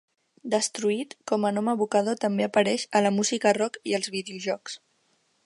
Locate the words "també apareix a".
2.25-3.03